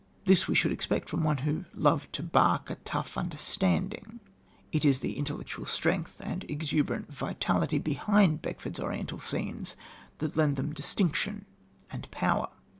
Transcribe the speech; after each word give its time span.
This 0.23 0.47
we 0.47 0.55
should 0.55 0.71
expect 0.71 1.11
from 1.11 1.23
one 1.23 1.37
who 1.45 1.65
"loved 1.75 2.11
to 2.13 2.23
bark 2.23 2.71
a 2.71 2.75
tough 2.83 3.19
understanding." 3.19 4.19
It 4.71 4.83
is 4.83 5.01
the 5.01 5.15
intellectual 5.15 5.67
strength 5.67 6.19
and 6.23 6.43
exuberant 6.49 7.13
vitality 7.13 7.77
behind 7.77 8.41
Beckford's 8.41 8.79
Oriental 8.79 9.19
scenes 9.19 9.75
that 10.17 10.35
lend 10.35 10.55
them 10.57 10.73
distinction 10.73 11.45
and 11.91 12.09
power. 12.09 12.49